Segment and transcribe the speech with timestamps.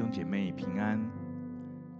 [0.00, 0.98] 兄姐妹平安，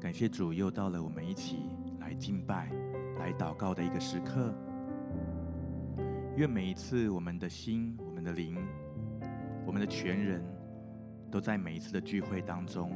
[0.00, 1.68] 感谢主又到了我们一起
[1.98, 2.70] 来敬拜、
[3.18, 4.54] 来祷告的一个时刻。
[6.34, 8.56] 愿每一次我们的心、我们的灵、
[9.66, 10.42] 我们的全人
[11.30, 12.90] 都在每一次的聚会当中，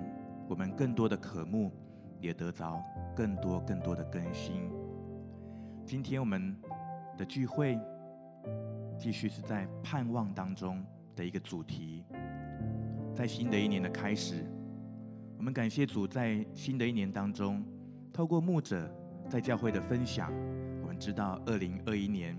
[0.49, 1.71] 我们更多的渴慕，
[2.19, 2.83] 也得着
[3.15, 4.71] 更多更多的更新。
[5.85, 6.57] 今天我们
[7.19, 7.79] 的聚会
[8.97, 10.83] 继续是在盼望当中
[11.15, 12.07] 的一个主题。
[13.13, 14.47] 在新的一年的开始，
[15.45, 17.63] 我们感谢主，在新的一年当中，
[18.15, 18.91] 透过牧者
[19.29, 20.33] 在教会的分享，
[20.81, 22.35] 我们知道二零二一年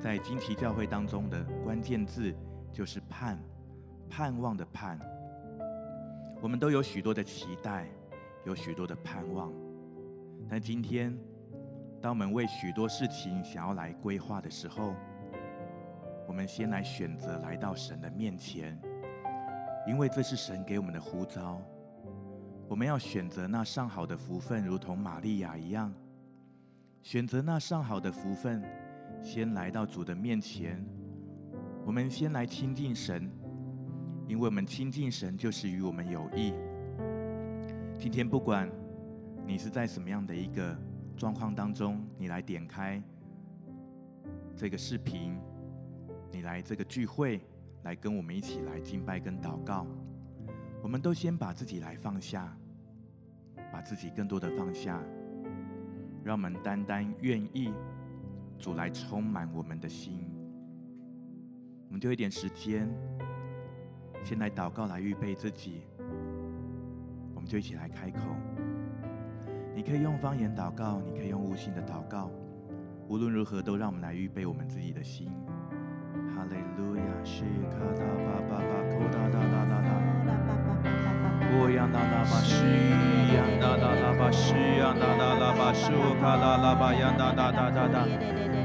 [0.00, 2.34] 在金旗教会当中的关键字
[2.72, 3.38] 就是盼，
[4.08, 4.98] 盼望的盼。
[6.40, 7.90] 我们都有许多的期待，
[8.46, 9.52] 有许多的盼望，
[10.48, 11.14] 但今天，
[12.00, 14.94] 当我们为许多事情想要来规划的时候，
[16.26, 18.80] 我们先来选择来到神的面前。
[19.86, 21.60] 因为这是神给我们的呼召，
[22.68, 25.92] 我们要选择那上好的福分，如同玛利亚一样，
[27.02, 28.62] 选择那上好的福分，
[29.22, 30.84] 先来到主的面前。
[31.84, 33.30] 我们先来亲近神，
[34.26, 36.52] 因为我们亲近神就是与我们有益。
[37.98, 38.68] 今天不管
[39.46, 40.76] 你是在什么样的一个
[41.16, 43.02] 状况当中，你来点开
[44.56, 45.38] 这个视频，
[46.32, 47.40] 你来这个聚会。
[47.82, 49.86] 来跟我们一起来敬拜跟祷告，
[50.86, 52.56] 我们都先把自己来放下，
[53.72, 55.02] 把自己更多的放下，
[56.22, 57.74] 让我们单单愿意
[58.56, 60.30] 主来充满我们的心。
[61.88, 62.88] 我们就一点时间，
[64.22, 65.82] 先来祷告，来预备自己。
[67.34, 68.20] 我们就一起来开口。
[69.74, 72.30] 你可以用方言祷告，你可以用悟性的祷告，
[73.08, 75.32] 无论如何，都让我们来预备我们自己的心。
[76.36, 79.88] 哈利路亚，西卡达巴巴巴，库达达达达达，
[81.56, 82.60] 乌央达达巴西，
[83.32, 88.04] 央达达达巴西，央达达达巴苏卡拉拉巴，央达达达达达，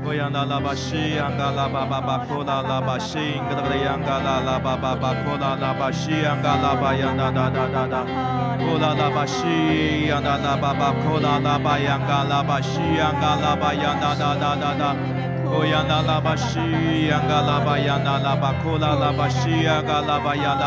[0.03, 6.41] 乌央达达巴西，央嘎拉巴巴巴，库拉拉巴西，格达格央嘎拉拉巴巴巴，库拉拉巴西，央
[15.51, 20.57] 嘎拉巴，央达达达达达，库拉拉巴西，央达达巴巴，库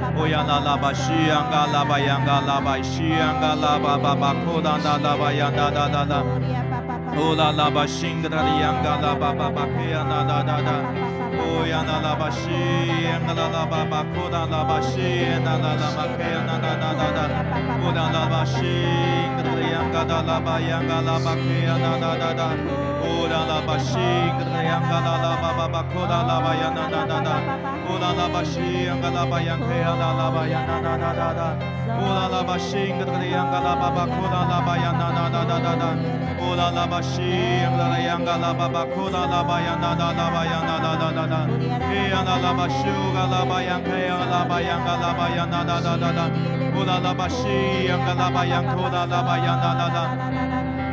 [0.00, 6.24] 拉拉巴，央嘎拉巴西，央嘎拉巴，央达达达达达。
[7.16, 9.14] 哦呀那拉巴西呀嘎拉
[11.38, 11.40] 巴
[11.70, 11.90] 呀那
[13.34, 13.84] 拉巴
[14.14, 15.76] 库拉拉巴西呀嘎拉巴
[16.22, 16.82] 呀啦啦啦
[17.16, 17.18] 啦，
[17.82, 18.56] 哦呀那拉巴西
[19.72, 21.96] 呀嘎拉巴呀嘎拉巴西呀嘎
[25.00, 27.28] 拉巴巴巴库拉那拉巴呀啦啦啦啦，
[27.86, 28.62] 哦啦拉巴辛
[29.00, 30.30] 格达里呀嘎拉巴巴巴克呀啦啦
[31.02, 31.58] 啦啦，
[31.98, 32.94] 哦呀那拉巴西呀
[33.50, 34.06] 嘎拉拉巴巴
[36.64, 40.24] 库拉拉巴西呀啦啦啦巴克呀啦啦啦
[41.12, 41.92] 啦啦，哦
[42.24, 46.24] 啦拉巴西格达里呀嘎拉拉巴呀嘎拉巴克呀啦啦啦啦。
[46.74, 47.44] 乌拉拉巴西，
[47.84, 50.08] 格达央嘎拉拉巴巴巴，库拉拉巴呀那那那那，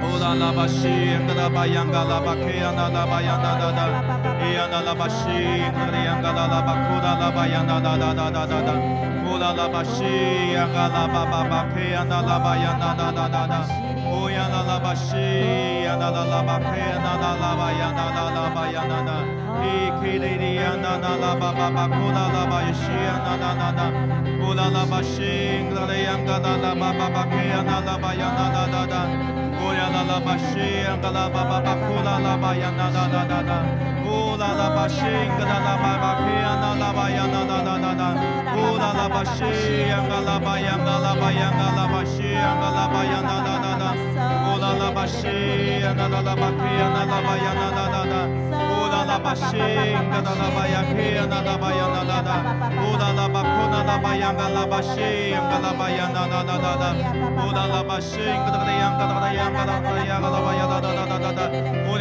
[0.04, 5.24] 乌拉拉巴西，央嘎拉巴央开呀拉拉巴呀那那那那那，乌拉拉巴西，
[5.72, 8.76] 格达央嘎拉巴巴，库拉拉巴呀那那那那那那，
[9.24, 13.81] 乌拉拉巴西，格达央嘎拉巴巴，库拉拉巴呀那那那巴呀那那那那
[14.94, 14.98] 那，
[38.52, 39.40] 开呀拉拉巴西，
[40.10, 41.50] 嘎拉巴央开呀拉巴央
[42.60, 43.42] 嘎拉巴呀那
[44.72, 48.16] 那那那那，乌拉拉巴西，央嘎拉巴央库拉拉巴呀那那那。
[48.72, 52.38] 乌拉拉巴西，格拉巴央嘎拉巴克呀那拉巴呀那那那，
[52.72, 56.96] 伊呀那拉巴西，格里央嘎拉拉巴库拉拉巴呀那那那那那那，
[57.38, 61.40] 乌拉拉巴西，央嘎拉巴巴巴克呀那拉巴呀那那那那那，
[61.88, 61.98] 乌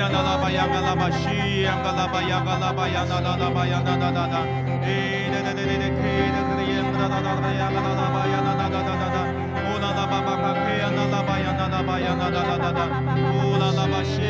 [0.51, 4.37] 呀那拉巴西，呀那拉拉巴克呀那那拉巴呀那那拉巴呀那那，
[4.87, 5.99] 伊基里里呀
[6.93, 9.10] 那那拉巴巴巴库拉拉巴呀西
[11.99, 12.87] 呀，啦啦巴呀，哒哒哒哒哒，
[13.35, 14.23] 乌啦啦巴西，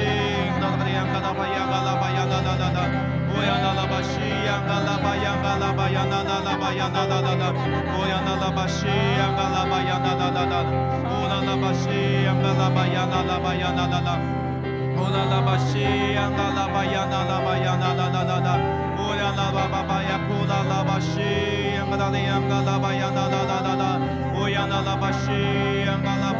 [0.60, 2.80] 哒哒哒呀，嘎啦巴呀，嘎啦巴呀，哒哒哒哒，
[3.28, 4.16] 乌呀啦啦巴西
[4.46, 7.52] 呀，嘎啦巴呀，嘎啦巴呀，啦啦啦巴呀，哒哒哒哒，
[7.92, 10.64] 乌呀啦啦巴西呀，嘎啦巴呀，哒哒哒哒，
[11.10, 13.30] 乌啦啦巴西呀，嘎啦巴呀，啦啦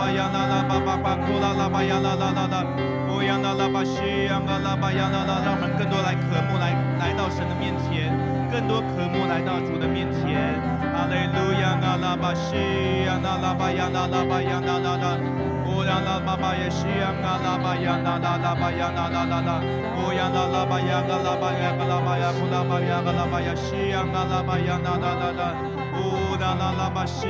[0.01, 3.21] 巴呀，啦啦，巴，巴，巴，乌呀啦巴巴巴呀，库啦啦巴呀，啦，啦，啦啦啦啦啦。
[3.21, 8.09] 呀啦啦巴西呀啦巴呀啦啦巴呀啦啦，让我们更多来渴慕来来到神的面前，
[8.49, 10.57] 更多渴慕来到主的面前。
[10.89, 12.57] 哈利路亚嘎啦巴西
[13.05, 15.21] 呀啦啦巴呀啦啦巴呀啦啦啦，
[15.69, 19.61] 哦呀啦巴巴耶西呀嘎啦巴呀啦啦啦巴呀啦啦啦啦，
[20.01, 25.43] 哦呀啦啦巴呀嘎啦巴呀嘎啦巴呀库啦巴呀嘎啦巴呀西呀嘎啦巴呀啦啦啦啦。
[25.93, 27.29] 呜啦啦啦巴西，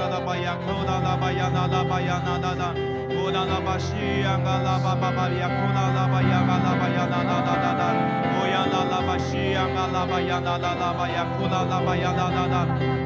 [0.00, 2.72] 啦啦巴呀，呜啦啦巴呀，啦啦巴呀，啦啦啦，
[3.12, 3.92] 呜啦啦巴西，
[4.24, 7.84] 呀啦啦巴巴巴呀，呜啦啦巴呀，啦啦巴呀，啦啦啦啦啦，
[8.32, 12.56] 呜呀啦啦巴西，呀啦啦巴呀，啦啦啦巴呀，呜啦啦巴呀，啦啦啦，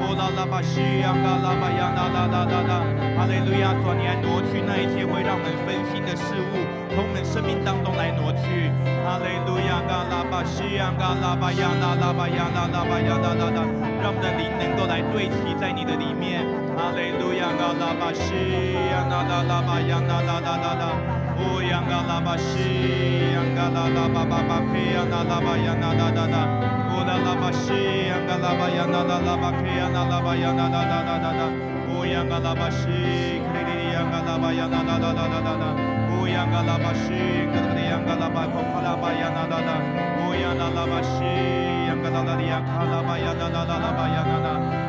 [0.06, 2.72] 呜啦啦巴西，呀啦啦巴呀，啦啦啦啦啦，
[3.18, 6.62] 哈利路亚，主你来挪去那一切会让我们分心的事物，
[6.94, 8.70] 从我们生命当中来挪去，
[9.02, 13.66] 哈利路亚，嘎啦巴西，呀嘎啦巴呀，啦啦巴呀，啦啦巴呀，啦啦啦。
[14.04, 16.44] 让我们的灵能够来对齐在你的里面，
[16.84, 20.92] 哈利路亚，阿拉巴西，呀啦啦啦巴呀，啦啦啦啦啦，
[21.38, 24.92] 哦呀，阿拉巴西，呀啦啦啦巴巴巴呸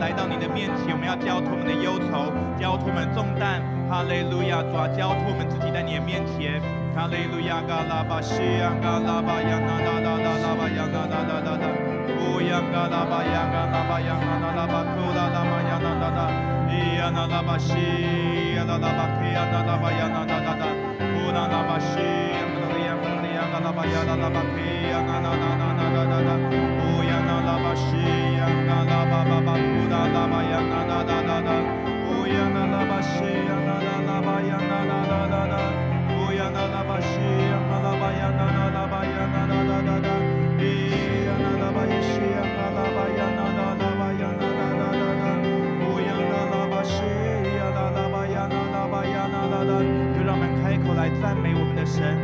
[0.00, 3.62] 来到你的面前，我们要交托我们的忧愁，交托我们重担。
[3.88, 6.60] 哈利路亚，主啊，交托我们自己在你的面前。
[6.94, 8.40] 哈利路亚，嘎拉巴西，
[8.82, 11.64] 嘎拉巴亚，那那那那，阿巴亚，那那那那，
[12.18, 16.20] 乌央嘎拉巴亚，嘎拉巴乌拉拉玛亚，那那那，
[16.70, 17.72] 伊那拉巴西，
[18.58, 20.64] 阿拉阿拉巴克，伊那阿拉巴亚，那那那那，
[21.16, 21.96] 乌那拉巴西。
[28.88, 32.14] 喇叭吧呀啦呀啦啦吧呀啦呀哈喇呀
[33.28, 35.12] 啦吧呀呀啦吧
[38.08, 38.64] 呀呀呀
[42.28, 44.06] 啦吧呀啦啦啦啦啦啦吧呀
[47.78, 49.72] 啦吧呀啦啦吧呀啦啦啦
[50.16, 52.16] 就让我们开口来赞美我们的神。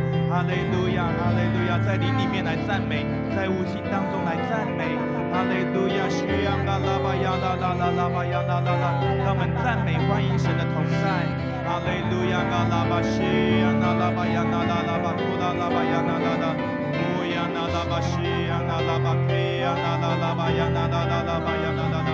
[0.71, 3.05] 路亚哈雷路亚在灵里面来赞美
[3.35, 5.04] 在无形当中来赞美。
[5.35, 8.85] 哈利路亚，需要啦啦吧呀啦啦啦啦吧呀啦啦啦，
[9.19, 11.27] 让我们赞美欢迎神的同在。
[11.67, 13.19] 哈利路亚，啦啦吧需
[13.59, 22.09] 要啦啦吧呀啦啦啦吧，呼啦啦吧呀啦啦啦，呼呀啦啦吧需要啦啦吧呸呀啦啦啦吧呀啦啦啦啦吧呀啦啦啦。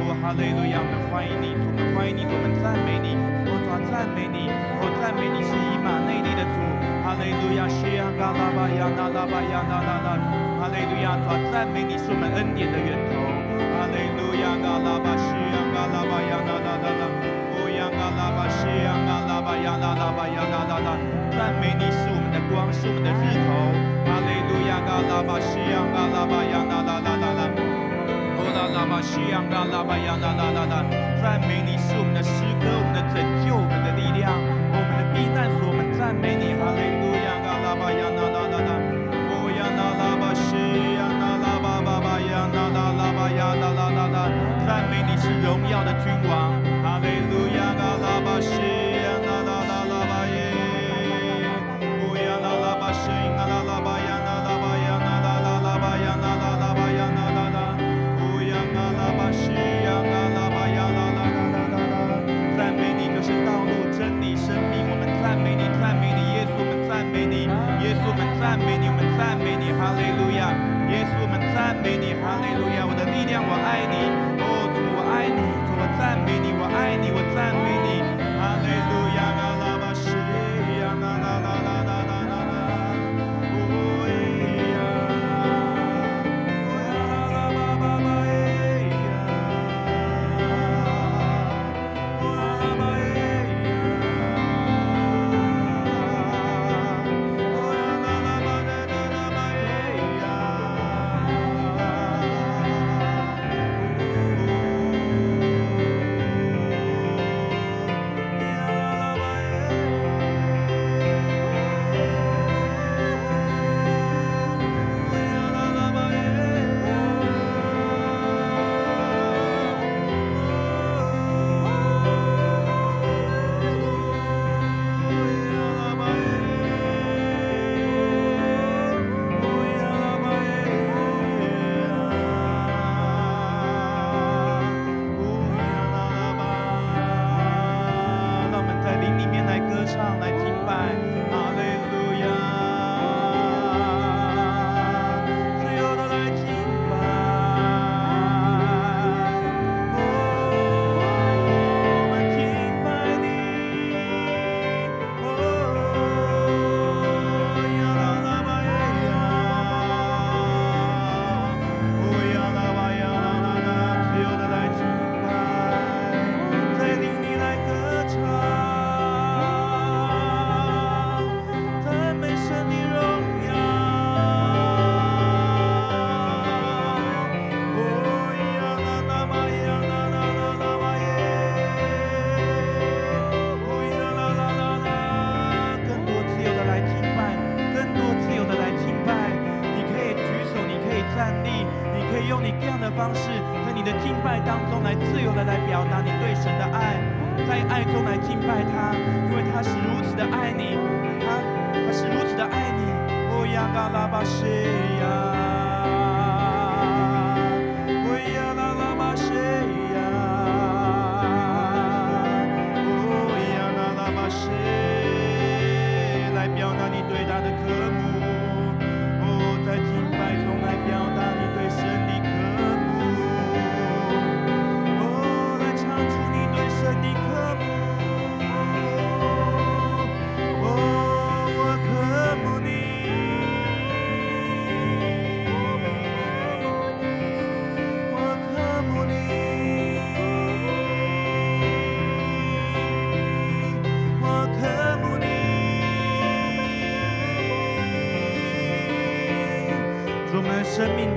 [0.00, 4.48] 哦，哈利路亚，我们欢迎你，我们欢迎你，我们赞美你，我主赞美你，
[4.80, 6.56] 我赞美你是以马内地的主。
[7.02, 10.08] 哈利路亚，需要啦啦吧呀啦啦吧呀啦啦啦。
[10.62, 13.18] 哈利路亚，主赞美你是我们恩典的源头。
[13.74, 17.02] 哈利路亚，嘎拉巴西呀，嘎拉巴呀，啦啦啦啦，
[17.58, 20.88] 乌呀，嘎拉巴西呀，嘎拉巴呀，啦啦巴呀，啦啦啦。
[21.34, 23.50] 赞美你是我们的光，是我们的日头。
[24.06, 27.42] 哈利路亚，嘎拉巴西呀，嘎拉巴呀，啦啦啦啦啦，
[28.38, 30.86] 乌拉拉巴西呀，嘎拉巴呀，啦啦啦啦。
[31.18, 34.30] 赞美你是我们的诗歌，我们的拯救，我们的力量，
[34.70, 35.81] 我们的避难所。
[36.02, 38.70] 赞美你，哈利路亚，嘎拉巴呀，啦啦啦啦。
[43.38, 44.28] 呀啦啦啦啦，
[44.66, 48.50] 赞美你是荣耀的君王，哈利路亚，嘎拉巴西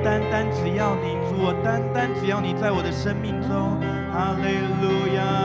[0.06, 3.82] 单单只要你主，我单单只要你在我的生命中，
[4.14, 5.45] 哈利路亚。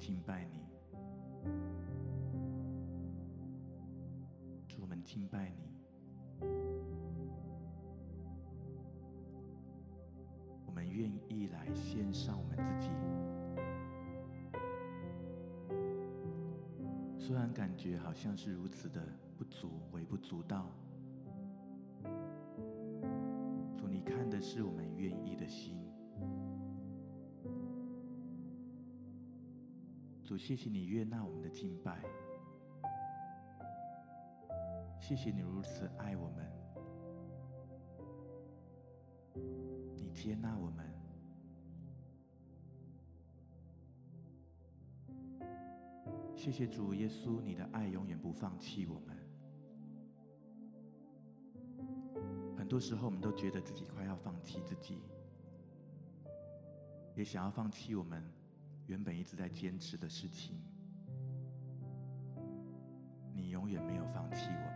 [0.00, 0.58] 敬拜你。
[4.66, 5.76] 主，我们敬拜你。
[10.66, 12.88] 我们愿意来献上我们自己。
[17.18, 20.66] 虽然感觉好像是如此的不足、微不足道，
[23.76, 25.79] 主，你看的是我们愿意的心。
[30.30, 32.04] 主，谢谢你悦纳我们的敬拜，
[35.00, 36.48] 谢谢你如此爱我们，
[39.96, 40.86] 你接纳我们，
[46.36, 49.16] 谢谢主耶稣，你的爱永远不放弃我们。
[52.56, 55.02] 很多时候，我们都觉得自己快要放弃自己，
[57.16, 58.22] 也想要放弃我们。
[58.90, 60.60] 原本一直在坚持的事情，
[63.32, 64.66] 你永远没有放弃我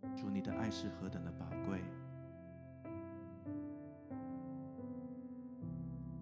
[0.00, 0.16] 们。
[0.16, 1.84] 主，你的爱是何等的宝贵，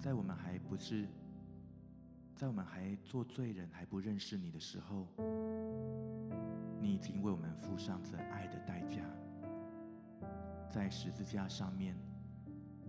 [0.01, 1.07] 在我们还不是，
[2.35, 5.07] 在我们还做罪人还不认识你的时候，
[6.81, 9.05] 你已经为我们付上这爱的代价。
[10.73, 11.95] 在十字架上面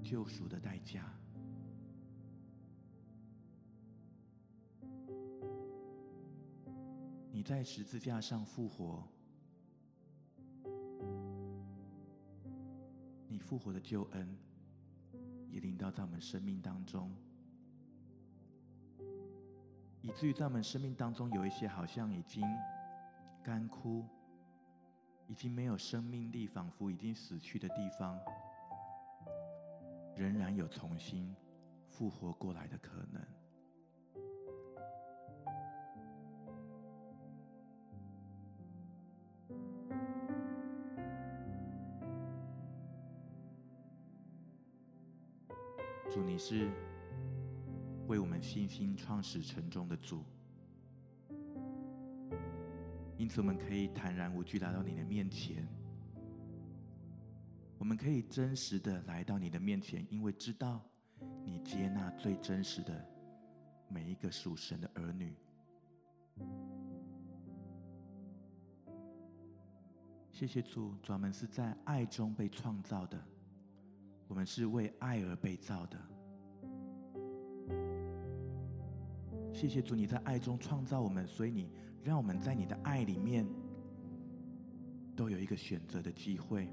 [0.02, 1.04] 救赎的代价，
[7.30, 9.04] 你在十字架上复活，
[13.28, 14.34] 你复活的救恩
[15.50, 17.14] 也临到在我们生命当中，
[20.00, 22.42] 以至于在我们生命当中有一些好像已经
[23.44, 24.06] 干枯。
[25.28, 28.20] 已经没有生命力，仿佛已经死去的地方，
[30.16, 31.36] 仍然有重新
[31.90, 33.22] 复活过来的可能。
[46.12, 46.70] 主，你是
[48.08, 50.24] 为我们信心创始成终的主。
[53.24, 55.66] 因此，我们可以坦然无惧来到你的面前。
[57.78, 60.82] 我们可以真实的来到你的面前，因为知道
[61.46, 62.94] 你接纳最真实的
[63.88, 65.34] 每一个属神的儿女。
[70.30, 73.18] 谢谢主，专门是在爱中被创造的，
[74.28, 75.98] 我们是为爱而被造的。
[79.54, 81.70] 谢谢主，你在爱中创造我们，所以你
[82.04, 83.48] 让我们在你的爱里面
[85.16, 86.68] 都有一个选择的机会。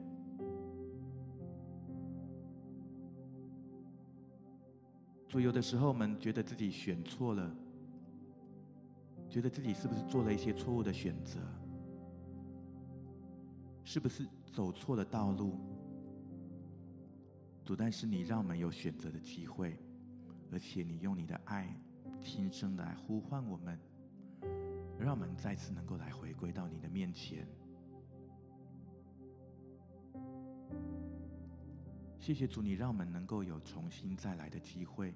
[5.29, 7.55] 主，有的时候我们觉得自己选错了，
[9.29, 11.39] 觉得自己是不是做了一些错误的选择，
[13.85, 15.55] 是不是走错了道路？
[17.65, 19.79] 主，但是你让我们有选择的机会，
[20.51, 21.73] 而且你用你的爱。
[22.19, 23.79] 轻声的来呼唤我们，
[24.99, 27.47] 让我们再次能够来回归到你的面前。
[32.19, 35.15] 谢谢主，你让我们能够有重新再来的机会，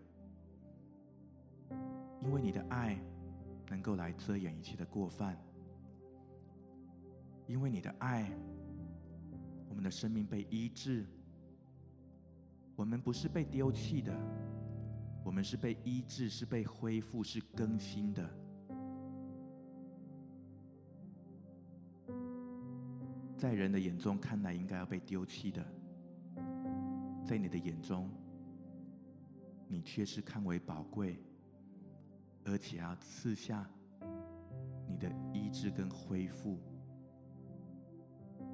[2.22, 2.98] 因为你的爱
[3.68, 5.36] 能够来遮掩一切的过犯，
[7.46, 8.32] 因为你的爱，
[9.68, 11.06] 我们的生命被医治，
[12.74, 14.12] 我们不是被丢弃的。
[15.24, 18.28] 我们是被医治，是被恢复，是更新的。
[23.36, 25.64] 在人的眼中看来，应该要被丢弃的，
[27.24, 28.08] 在你的眼中，
[29.66, 31.18] 你却是看为宝贵，
[32.44, 33.68] 而且要赐下
[34.86, 36.58] 你的医治跟恢复，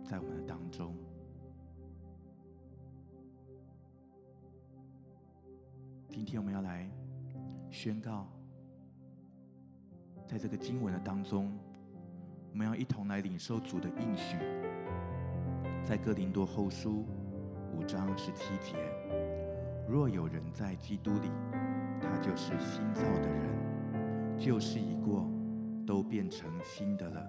[0.04, 0.96] 在我们的当中。
[6.20, 6.86] 今天我们要来
[7.70, 8.28] 宣告，
[10.26, 11.50] 在这个经文的当中，
[12.52, 14.36] 我们要一同来领受主的应许。
[15.82, 17.06] 在哥林多后书
[17.72, 18.76] 五章十七节，
[19.88, 21.30] 若有人在基督里，
[22.02, 25.26] 他就是新造的人，旧事已过，
[25.86, 27.26] 都变成新的了。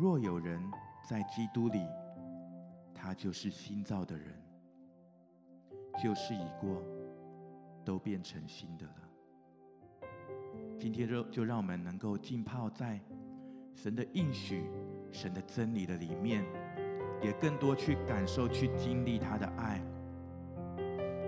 [0.00, 0.58] 若有人
[1.06, 1.86] 在基督里，
[2.94, 4.47] 他就是新造的人。
[6.00, 6.82] 旧事已过，
[7.84, 8.94] 都变成新的了。
[10.78, 13.00] 今天就就让我们能够浸泡在
[13.74, 14.70] 神的应许、
[15.10, 16.44] 神的真理的里面，
[17.20, 19.82] 也更多去感受、去经历他的爱。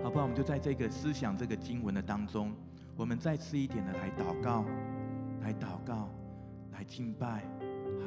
[0.01, 0.23] 好不好？
[0.23, 2.53] 我们就在这个思想、这个经文的当中，
[2.95, 4.65] 我们再次一点的来祷告，
[5.41, 6.09] 来祷告，
[6.71, 7.43] 来敬拜。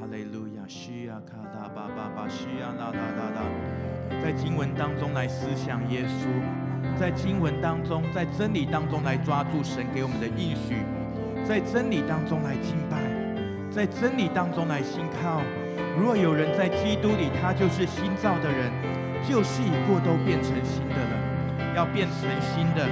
[0.01, 10.83] 哈利路亚，需要卡达巴巴巴，需要啦啦啦啦，在经文当中来思想耶稣，在经文当中，在真理当中来抓住神给我们的应许，
[11.45, 12.99] 在真理当中来敬拜，
[13.71, 15.41] 在真理当中来信靠。
[15.97, 18.71] 若有人在基督里，他就是新造的人，
[19.23, 22.89] 旧事已过，都变成新的了，要变成新的。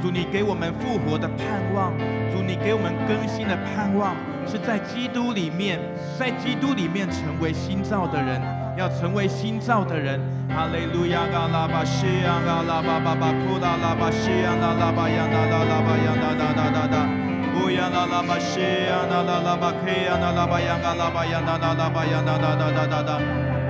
[0.00, 1.92] 主，你给我们复活的盼望，
[2.32, 4.16] 主，你给我们更新的盼望。
[4.46, 5.78] 是在基督里面，
[6.18, 8.40] 在基督里面成为新造的人，
[8.76, 10.20] 要成为新造的人。
[10.48, 11.26] 哈利路亚！
[11.30, 17.08] 嘎拉巴西亚，嘎拉巴巴巴库拉拉巴西亚，拉拉巴呀，拉拉拉巴呀，哒哒哒哒哒。
[17.54, 23.20] 乌呀拉拉巴西亚，拉拉拉巴克呀，拉拉巴呀，嘎拉巴呀，哒哒哒巴呀，哒哒哒哒哒哒。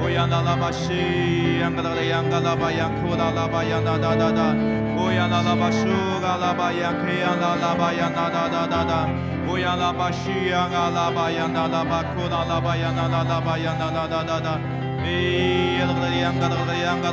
[0.00, 4.79] 乌呀拉拉巴西亚，嘎拉呀，嘎拉巴呀，库拉拉巴呀，哒哒哒哒。
[5.00, 5.88] 乌呀拉拉巴苏，
[6.20, 9.08] 嘎拉巴呀，克呀，拉拉巴呀，哒哒哒哒哒。
[9.48, 14.60] 乌呀啦巴西呀嘎啦巴呀那啦巴库啦啦巴呀那啦啦巴呀那啦啦啦啦，
[15.02, 17.10] 咿呀啦啦呀嘎啦啦呀嘎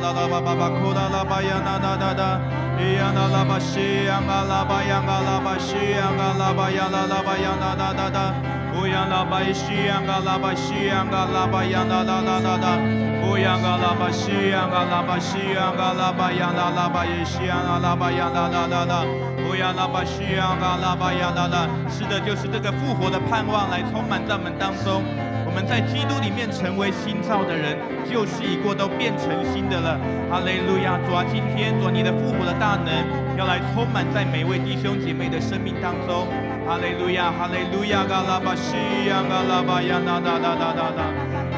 [12.58, 12.97] 啦
[13.36, 19.04] 啦巴巴巴库啦啦巴呀那啦啦啦，咿呀啦啦巴西呀嘎啦巴呀嘎啦巴西呀嘎啦巴呀啦啦巴呀那啦啦啦，乌呀啦巴西呀嘎啦巴西呀嘎啦巴呀那啦啦啦啦，乌呀嘎啦巴西呀嘎啦巴西呀嘎啦巴耶西呀嘎啦巴呀啦啦啦啦。
[19.38, 25.02] 乌呀拉巴西呀嘎拉巴呀啦啦，是的，就是这个复活的盼望来充满在我们当中。
[25.48, 29.98] 我们在基督里面成为新造的人，旧事已过，都变成新的了。
[30.30, 31.00] 哈利路亚！
[31.08, 32.92] 主啊，今天主你的复活的大能
[33.36, 36.28] 要来充满在每位弟兄姐妹的生命当中。
[36.68, 37.32] 哈利路亚！
[37.32, 38.04] 哈利路亚！
[38.04, 38.76] 嘎拉巴西
[39.08, 41.02] 呀嘎拉巴呀啦啦啦啦啦啦，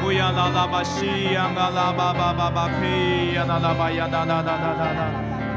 [0.03, 5.01] 乌呀拉拉巴西呀嘎拉巴巴巴巴嘿呀啦啦巴呀啦啦啦啦啦啦。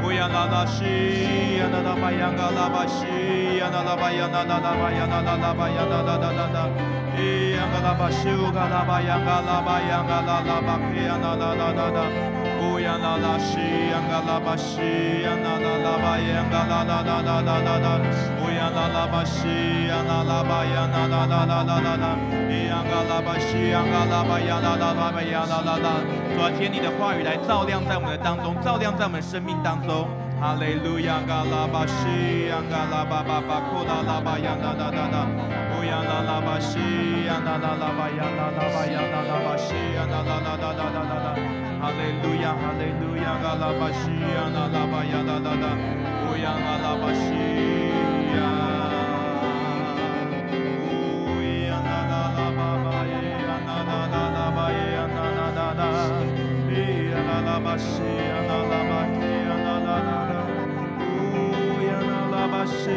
[0.03, 6.69] 乌呀啦啦西呀啦啦巴呀嘎啦巴西呀啦啦巴呀啦啦啦巴呀啦啦啦巴呀啦啦啦啦啦，
[7.17, 13.57] 咿呀嘎啦巴西乌嘎啦巴呀嘎啦巴呀嘎啦啦巴嘿呀啦啦啦啦啦，乌呀啦啦西
[13.91, 14.81] 呀嘎啦巴西
[15.21, 17.99] 呀啦啦啦巴呀嘎啦啦啦啦啦啦啦，
[18.41, 22.17] 乌呀啦啦巴西呀啦啦巴呀啦啦啦啦啦啦啦，
[22.49, 25.87] 咿呀嘎啦巴西呀嘎啦巴呀啦啦啦巴呀啦啦啦。
[26.33, 30.07] 主啊，借你的话语来照亮在我们的当中，照亮在我们生命当中。
[30.41, 35.27] 哈利路亚，嘎拉巴西，呀嘎拉巴巴巴，库拉拉巴呀，哒哒哒哒，
[35.77, 36.79] 乌呀啦啦巴西，
[37.25, 41.27] 呀啦啦啦巴呀，啦啦巴呀，啦啦巴西，呀啦啦啦哒哒哒哒哒。
[41.31, 41.91] 哈利路亚，哈利路亚，嘎拉，巴
[45.03, 45.65] 呀，哒哒哒，
[46.25, 47.25] 乌呀啦啦巴西。
[57.77, 58.07] 西呀
[58.47, 59.21] 啦啦巴西呀
[59.65, 60.33] 啦啦啦啦，
[60.97, 60.99] 乌
[61.83, 62.93] 呀啦啦巴西呀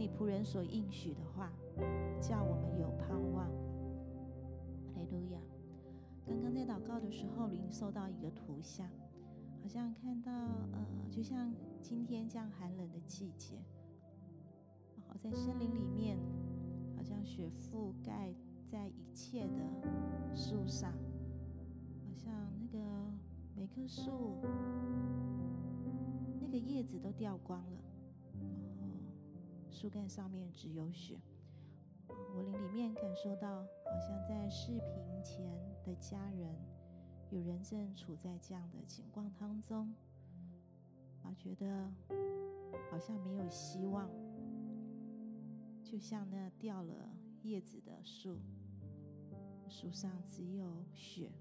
[0.00, 1.52] 你仆人所应许的话，
[2.22, 3.46] 叫我们有盼望。
[4.94, 5.38] 哈利路亚。
[6.26, 8.88] 刚刚在祷告的时候，灵受到一个图像，
[9.60, 10.32] 好像看到
[10.72, 13.58] 呃，就像今天这样寒冷的季节，
[15.06, 16.16] 好在森林里面，
[16.96, 18.34] 好像雪覆盖
[18.66, 22.78] 在一切的树上，好像那个
[23.54, 24.38] 每棵树。
[26.40, 27.78] 那个叶子都掉光了，
[29.80, 31.18] 树干上面只有雪。
[32.06, 35.42] 我灵里面感受到，好像在视频前
[35.82, 36.54] 的家人，
[37.30, 39.90] 有人正处在这样的情况当中，
[41.22, 41.90] 啊，觉得
[42.90, 44.10] 好像没有希望，
[45.82, 47.08] 就像那掉了
[47.42, 48.36] 叶子的树，
[49.66, 51.32] 树上只有雪，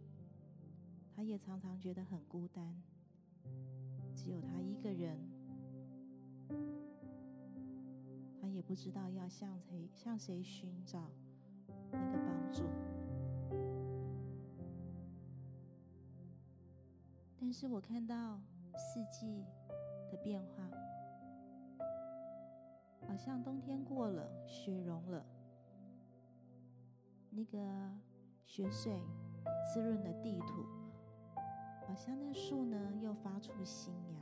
[1.14, 2.82] 他也常常觉得很孤单。
[4.16, 5.20] 只有他一个人，
[8.42, 11.00] 他也不知道要向谁向谁寻找
[11.92, 12.64] 那个帮助。
[17.40, 18.40] 但是我看到
[18.78, 19.44] 四季
[20.12, 20.70] 的变化，
[23.08, 25.26] 好像冬天过了，雪融了，
[27.32, 27.58] 那个
[28.46, 29.02] 雪水
[29.74, 30.66] 滋润了地土。
[31.88, 34.22] 好像那树呢，又发出新芽，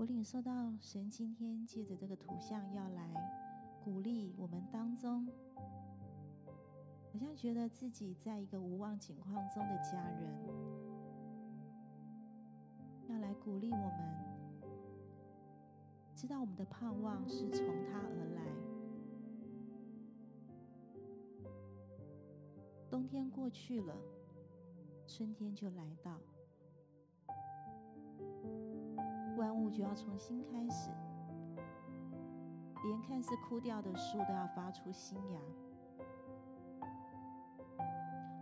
[0.00, 3.12] 我领受到神今天借着这个图像要来
[3.84, 5.26] 鼓励我们当中，
[7.12, 10.34] 好像觉得自己在一个无望情况中的家人，
[13.08, 14.70] 要来鼓励我们，
[16.14, 18.42] 知道我们的盼望是从他而来。
[22.88, 23.94] 冬天过去了，
[25.06, 26.18] 春天就来到。
[29.40, 30.90] 万物就要重新开始，
[32.84, 35.40] 连看似枯掉的树都要发出新芽，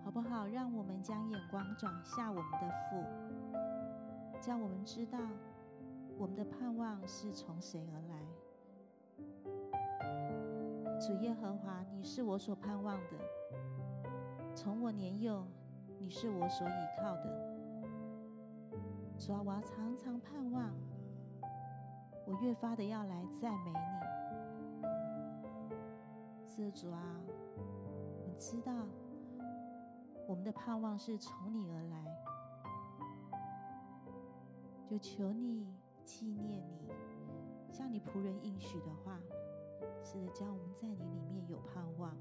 [0.03, 0.49] 好不好？
[0.49, 3.05] 让我们将眼光转向我们的父，
[4.41, 5.21] 叫我们知道
[6.19, 8.19] 我们的盼望是从谁而来。
[10.99, 13.17] 主耶和华，你是我所盼望的，
[14.53, 15.47] 从我年幼，
[16.01, 17.57] 你是我所倚靠的。
[19.17, 20.73] 主啊，我要常常盼望，
[22.29, 23.79] 我越发的要来赞美你。
[26.47, 27.01] 是主啊，
[28.27, 28.73] 你知道
[30.27, 32.05] 我们的盼望是从你而来，
[34.85, 36.91] 就求你纪念你，
[37.73, 39.19] 像你仆人应许的话，
[40.03, 42.14] 是的，叫我们在你里面有盼望。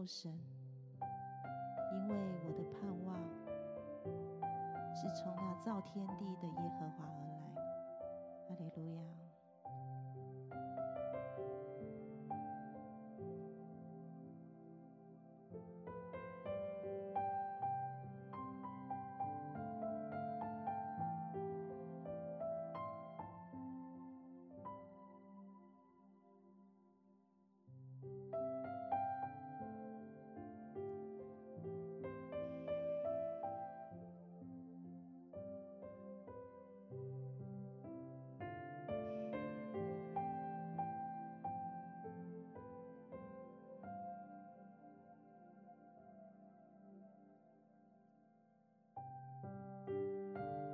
[0.00, 0.32] 专等候神，
[1.92, 3.14] 因为我的盼望
[4.94, 7.40] 是从那造天地的耶和华而来。
[8.48, 9.19] 哈利路亚。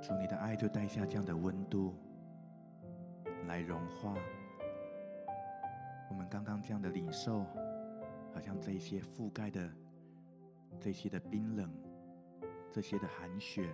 [0.07, 1.93] 主，你的爱就带下这样的温度，
[3.45, 4.15] 来融化
[6.09, 7.43] 我们刚刚这样的领受，
[8.33, 9.69] 好像这些覆盖的
[10.79, 11.69] 这些的冰冷，
[12.71, 13.69] 这些的寒雪，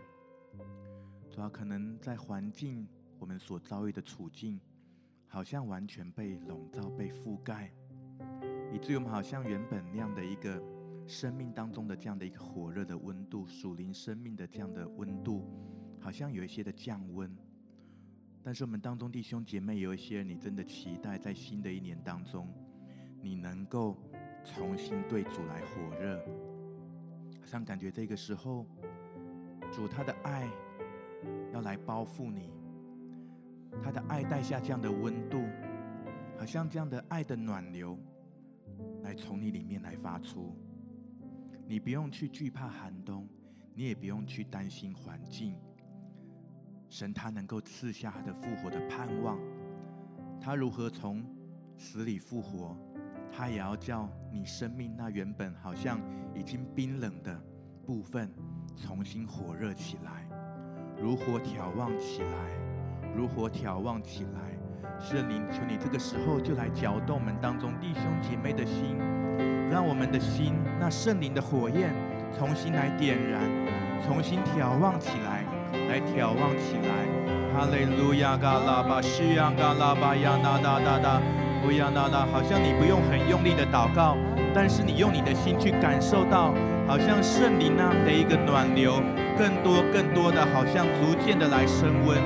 [1.29, 2.87] 主要可能在环境
[3.19, 4.59] 我们所遭遇的处境，
[5.27, 7.71] 好像完全被笼罩、被覆盖，
[8.71, 10.59] 以至于我们好像原本那样的一个
[11.05, 15.47] 生命当中的这样的一个火热的温度，属灵生命的这样的温度。
[16.03, 17.33] 好像有一些的降温，
[18.43, 22.45] 但是我们当中弟兄姐妹有一些，你真的期待在新的一年当中，
[23.21, 23.97] 你能够
[24.43, 26.19] 重新对主来火热。
[27.39, 28.65] 好像感觉这个时候，
[29.71, 30.49] 主他的爱
[31.53, 32.51] 要来包覆你，
[33.81, 35.41] 他的爱带下这样的温度，
[36.37, 37.97] 好像这样的爱的暖流，
[39.03, 40.53] 来从你里面来发出。
[41.65, 43.25] 你不用去惧怕寒冬，
[43.73, 45.55] 你也不用去担心环境。
[46.93, 49.35] 神他能够赐下他的复活的盼望，
[50.39, 51.25] 他如何从
[51.75, 52.77] 死里复活，
[53.31, 55.99] 他也要叫你生命那原本好像
[56.35, 57.35] 已经冰冷的
[57.83, 58.31] 部分
[58.75, 60.29] 重新火热起来，
[61.01, 64.53] 如火挑旺起来，如火挑旺起来。
[64.99, 68.95] 圣灵，求你这个时候就来搅动我们当中弟兄姐妹的心，
[69.67, 71.91] 让我们的心那圣灵的火焰
[72.31, 73.41] 重新来点燃，
[74.05, 75.42] 重新挑旺起来。
[75.93, 77.05] 来眺望起来，
[77.53, 81.21] 哈利路亚，嘎拉巴西亚，嘎拉巴亚，那那那那，
[81.61, 84.17] 不要那那，好像你不用很用力的祷告，
[84.55, 86.51] 但是你用你的心去感受到，
[86.87, 89.03] 好像圣灵那的一个暖流，
[89.37, 92.17] 更多更多的，好像逐渐的来升温。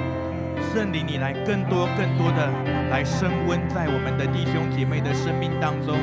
[0.74, 2.50] 圣灵，你来更多更多的
[2.90, 6.00] 来升温在我们的弟兄姐妹的生命当中，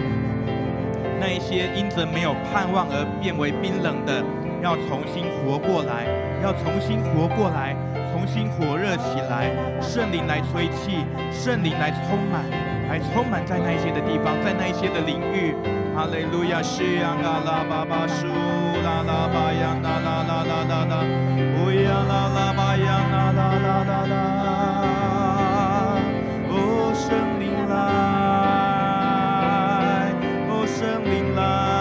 [1.18, 4.22] 那一些因着没有盼望而变为冰冷的。
[4.62, 6.06] 要重新活过来，
[6.44, 7.74] 要重新活过来，
[8.12, 9.50] 重新火热起来。
[9.80, 12.44] 圣灵来吹气，圣灵来充满，
[12.86, 15.56] 来充满在那些的地方，在那些的领域。
[15.96, 21.00] 哈利路亚，西呀嘎拉巴巴苏啦啦巴呀啦啦啦啦啦啦，
[21.56, 24.12] 乌呀啦啦巴呀啦啦啦啦啦，
[26.50, 27.08] 哦，圣
[27.40, 27.72] 灵来。
[30.46, 31.73] 渴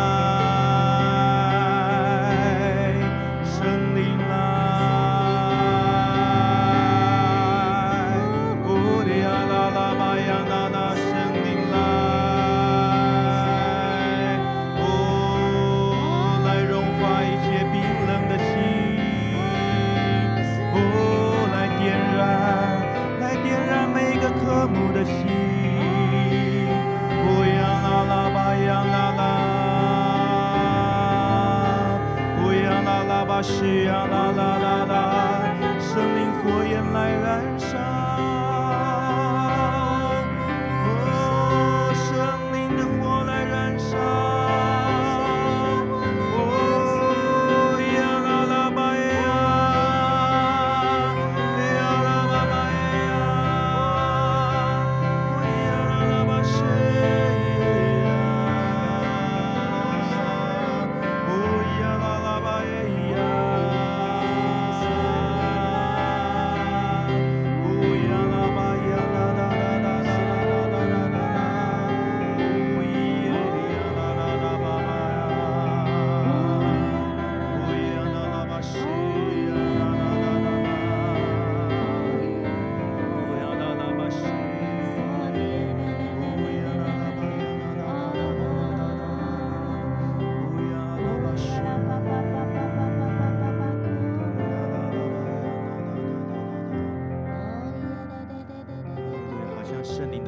[33.42, 34.03] 啦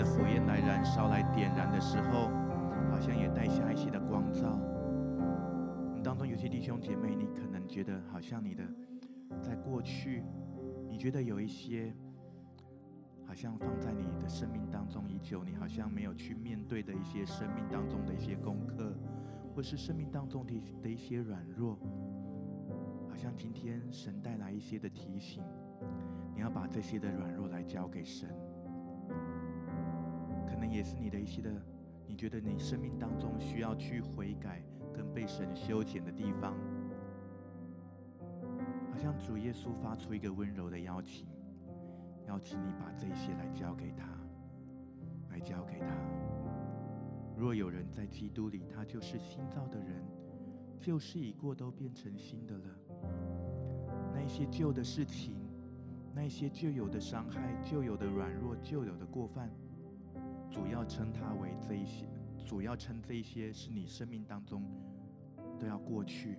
[0.06, 2.30] 火焰来燃烧来点燃的时候
[2.92, 4.60] 好像也带下一些的光照
[6.04, 8.64] 当中有些弟兄姐妹你可能觉得好像你的
[9.42, 10.24] 在过去
[10.88, 11.92] 你觉得有一些
[13.26, 18.96] 好像放在你的生命当中已久你好像没有去面对的一些生命当中的一些功课
[19.56, 21.80] 或是生命当中的的一些软弱
[23.10, 25.44] 好像今天神带来一些的提醒
[26.36, 28.45] 你要把这些的软弱来交给神。
[30.56, 31.52] 可能也是你的一些的，
[32.08, 36.54] 你觉得你生命当中需要去悔改跟被神修剪的地方。
[38.90, 41.28] 好像主耶稣发出一个温柔的邀请，
[42.26, 44.08] 邀请你把这些来交给他，
[45.30, 45.88] 来交给他。
[47.36, 50.02] 若有人在基督里，他就是新造的人，
[50.80, 52.66] 旧事已过，都变成新的了。
[54.14, 55.36] 那些旧的事情，
[56.14, 59.52] 那些旧有的伤害、旧有的软弱、旧有的过犯，
[60.50, 62.06] 主要称它为这一些，
[62.46, 64.64] 主要称这一些是你生命当中
[65.60, 66.38] 都要过去，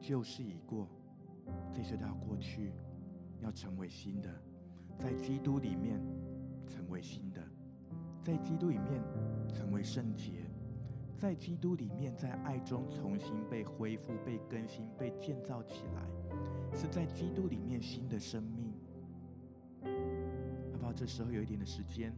[0.00, 0.88] 旧事已过。
[1.74, 2.72] 这些都要过去，
[3.40, 4.30] 要成为新的，
[4.96, 6.00] 在基督里面
[6.68, 7.42] 成为新的，
[8.22, 9.02] 在基督里面
[9.52, 10.46] 成为圣洁，
[11.18, 18.72] 在基督里面在爱中重新被恢复、被更新、被建造起来，是在基督里面新的生命。
[19.82, 20.92] 好不好？
[20.92, 22.14] 这时候有一点的时间，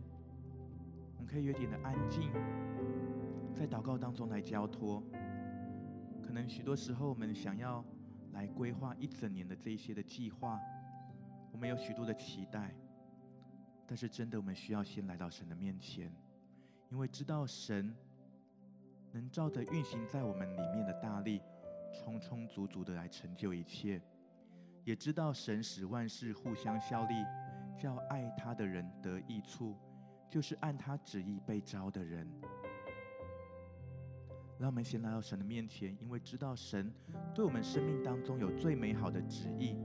[1.25, 2.31] 们可以有一点的安静，
[3.55, 5.03] 在祷告当中来交托。
[6.22, 7.83] 可能许多时候我们想要。
[8.35, 10.61] 来规划一整年的这一些的计划，
[11.53, 12.75] 我们有许多的期待，
[13.87, 16.12] 但是真的，我们需要先来到神的面前，
[16.91, 17.95] 因为知道神
[19.12, 21.41] 能照着运行在我们里面的大力，
[21.93, 24.03] 充充足足的来成就一切，
[24.83, 27.14] 也知道神使万事互相效力，
[27.79, 29.77] 叫爱他的人得益处，
[30.29, 32.29] 就是按他旨意被召的人。
[34.59, 36.93] 让我们先来到神的面前，因为知道神
[37.35, 39.77] 对我们生命当中有最美好的旨意，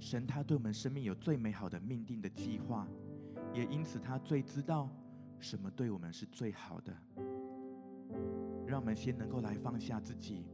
[0.00, 2.86] 神他对我们生命有最美好的命定的计划，
[3.52, 4.90] 也因此他最知道
[5.38, 6.94] 什么对我们是最好的。
[8.66, 10.44] 让我们先能够来放下自己，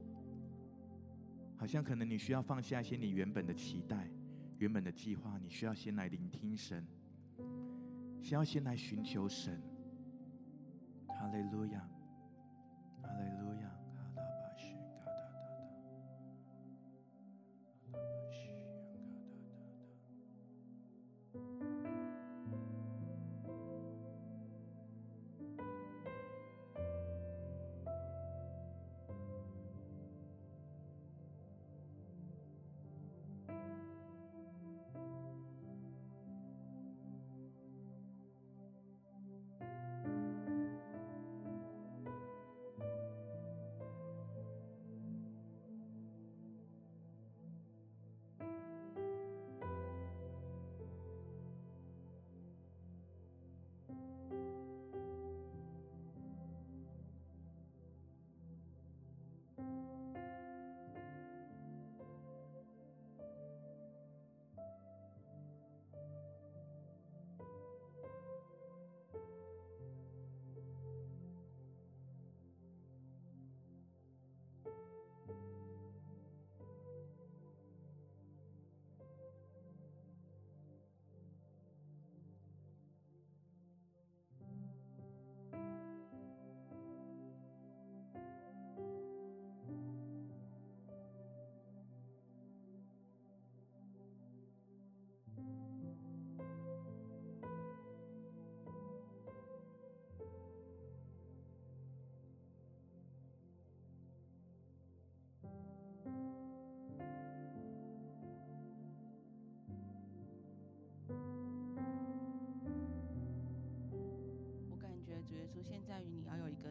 [1.56, 4.10] 好像可能你需要放下一些你原本的期待、
[4.58, 6.86] 原本的计划，你需要先来聆听神，
[8.22, 9.60] 想要先来寻求神。
[11.08, 11.89] 哈利路亚。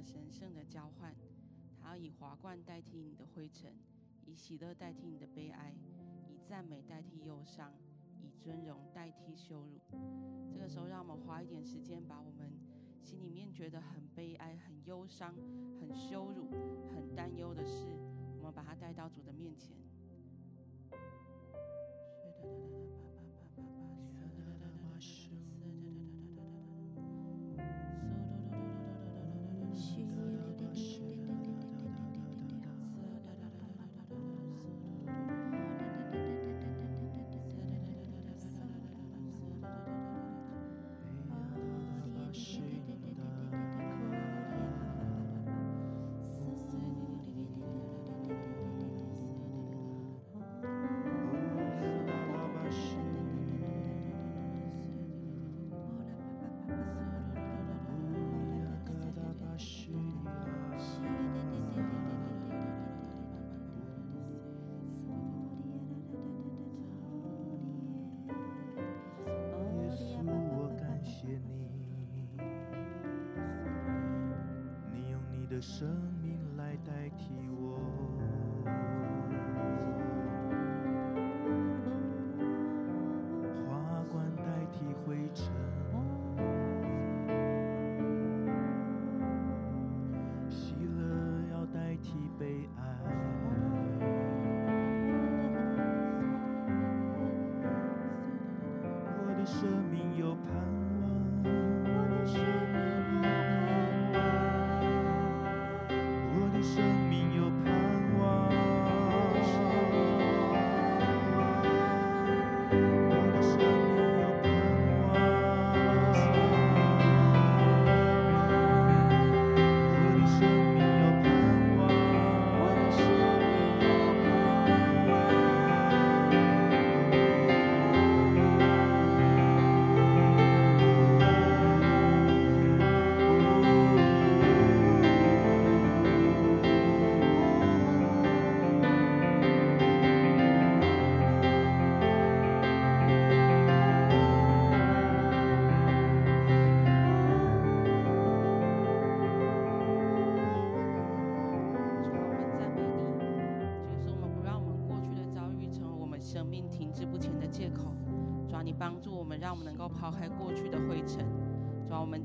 [0.01, 1.15] 神圣的交换，
[1.81, 3.73] 他要以华冠代替你的灰尘，
[4.25, 5.73] 以喜乐代替你的悲哀，
[6.27, 7.71] 以赞美代替忧伤，
[8.21, 9.79] 以尊荣代替羞辱。
[10.51, 12.51] 这个时候，让我们花一点时间，把我们
[13.01, 15.33] 心里面觉得很悲哀、很忧伤、
[15.79, 16.49] 很羞辱、
[16.95, 17.87] 很担忧的事，
[18.37, 19.75] 我们把它带到主的面前。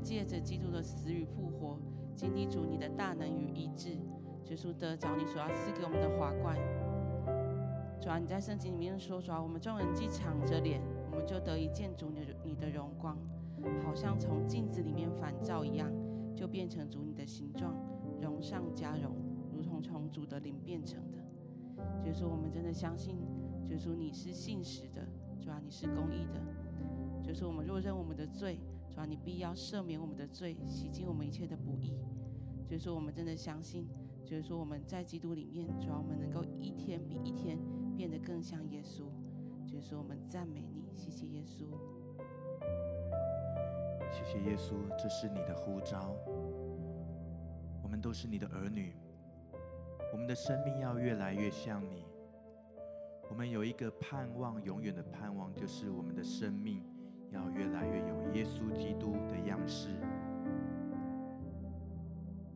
[0.05, 1.79] 借着基督的死与复活，
[2.15, 6.55] 经历主你的大能与医治，耶稣得着你所要赐给我们的华冠。
[7.99, 10.79] 主啊，你在圣经里面说，主啊，我们众人既敞着脸，
[11.11, 13.17] 我们就得以见主你的你的荣光，
[13.83, 15.91] 好像从镜子里面反照一样，
[16.35, 17.73] 就变成主你的形状，
[18.21, 19.11] 荣上加荣，
[19.51, 21.17] 如同从主的灵变成的。
[22.05, 23.17] 耶稣，我们真的相信，
[23.69, 25.01] 耶稣你是信实的，
[25.41, 26.39] 主啊，你是公义的。
[27.27, 28.59] 耶稣，我们若认我们的罪。
[28.95, 31.99] 主啊，你必要赦免我们的罪，洗净我们一切的不义。
[32.65, 33.85] 就是说，我们真的相信，
[34.23, 37.59] 就是说我们在基督里面，主要，我们能够一天比一天
[37.97, 39.03] 变得更像耶稣。
[39.67, 41.65] 就是说，我们赞美你，谢谢耶稣，
[44.13, 46.15] 谢谢耶稣，这是你的呼召。
[47.83, 48.95] 我们都是你的儿女，
[50.13, 52.05] 我们的生命要越来越像你。
[53.29, 56.81] 我们有一个盼望，永远的盼望，就是我们的生命。
[57.31, 59.89] 要越来越有耶稣基督的样式。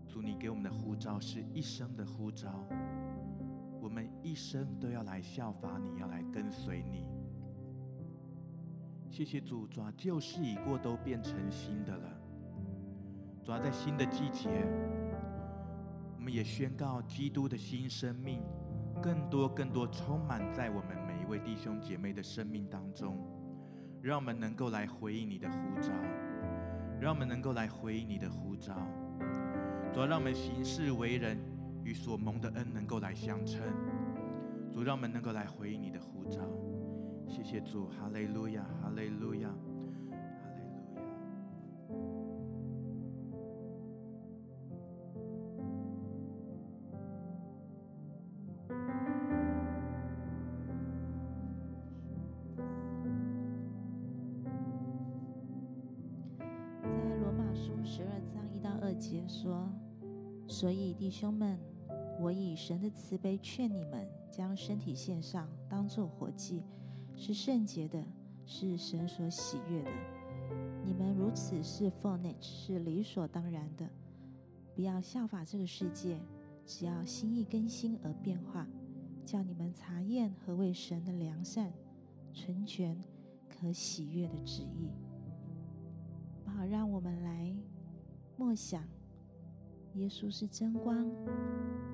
[0.08, 2.66] 主，你给我们的呼召是一生的呼召，
[3.82, 7.06] 我们一生都要来效法你，要来跟随你。
[9.10, 12.10] 谢谢主，主啊，旧事已过，都变成新的了。
[13.44, 14.50] 主啊，在新的季节，
[16.16, 18.42] 我们也宣告基督的新生命，
[19.02, 23.18] 更多更多充满在我们每一位弟兄姐妹的生命当中。
[24.02, 25.92] 让我们能够来回应你的呼召，
[27.02, 28.74] 让我们能够来回应你的呼召。
[29.94, 31.38] 主，让我们行事为人
[31.84, 33.62] 与所蒙的恩能够来相称。
[34.72, 36.40] 主，让我们能够来回应你的呼召。
[37.28, 39.50] 谢谢主，哈利路亚，哈利路亚。
[62.70, 66.62] 神的慈悲劝你们，将身体献上，当作活祭，
[67.16, 68.06] 是圣洁的，
[68.46, 69.90] 是神所喜悦的。
[70.86, 73.90] 你们如此侍奉你是理所当然的，
[74.76, 76.20] 不要效法这个世界，
[76.64, 78.68] 只要心意更新而变化，
[79.26, 81.74] 叫你们查验何为神的良善、
[82.32, 82.96] 纯全、
[83.50, 84.92] 可喜悦的旨意。
[86.46, 87.52] 好，让我们来
[88.38, 88.88] 默想，
[89.96, 91.06] 耶稣是真光，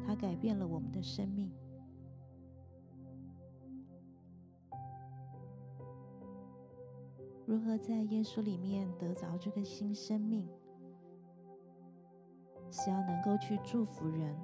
[0.05, 1.51] 他改变了我们的生命。
[7.45, 10.47] 如何在耶稣里面得着这个新生命？
[12.71, 14.35] 是要能够去祝福人。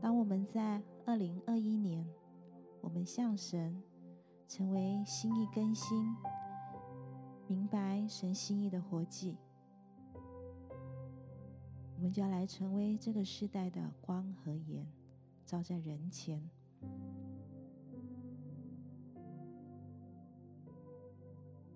[0.00, 2.04] 当我们在二零二一年，
[2.80, 3.82] 我们向神
[4.48, 6.16] 成为心意更新。
[7.46, 9.36] 明白神心意的活祭，
[12.00, 14.90] 我们就要来成为这个时代的光和盐，
[15.44, 16.42] 照在人前。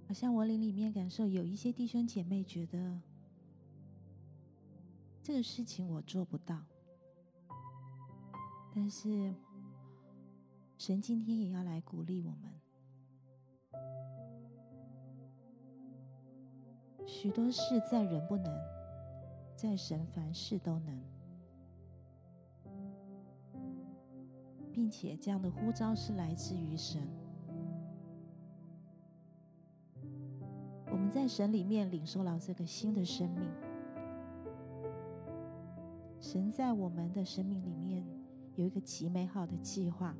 [0.08, 2.98] 好像我灵里面感受有一些弟兄姐妹觉得
[5.22, 6.64] 这个事情我做不到，
[8.74, 9.34] 但是
[10.78, 12.50] 神今天也要来鼓励我们。
[17.06, 18.73] 许多事在人不能，
[19.64, 21.00] 在神凡事都能，
[24.70, 27.00] 并且这样的呼召是来自于神。
[30.90, 33.50] 我们在神里面领受了这个新的生命，
[36.20, 38.04] 神在我们的生命里面
[38.56, 40.14] 有一个极美好的计划。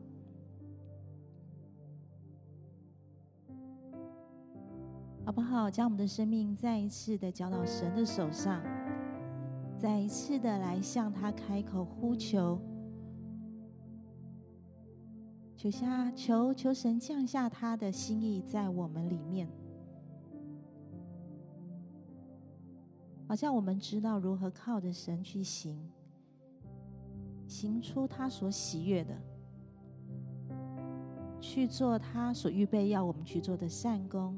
[5.27, 5.71] 好不好？
[5.71, 8.63] 将我们的生命再一次的交到神的手上，
[9.85, 12.59] 再一次的来向他开口呼求，
[15.55, 19.47] 求下求求神降下他的心意在我们里面，
[23.29, 25.79] 好像我们知道如何靠着神去行，
[27.47, 29.15] 行出他所喜悦的，
[31.43, 34.35] 去做他所预备要我们去做的善工。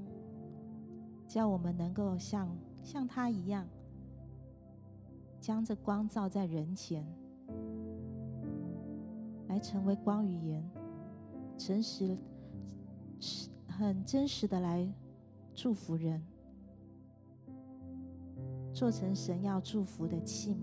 [1.28, 2.48] 叫我们能够像
[2.82, 3.64] 像他一样，
[5.46, 7.06] 将这光照在人前，
[9.46, 10.68] 来成为光与盐，
[11.56, 12.18] 诚实、
[13.68, 14.92] 很真实的来
[15.54, 16.20] 祝福人，
[18.74, 20.56] 做成神要祝福的器皿。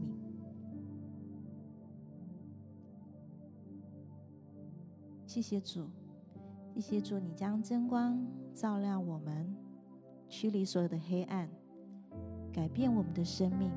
[5.25, 5.87] 谢谢主，
[6.75, 8.21] 谢谢主，你将真光
[8.53, 9.55] 照亮我们。
[10.27, 11.49] 驱离所有的黑暗，
[12.51, 13.71] 改变我们的生命。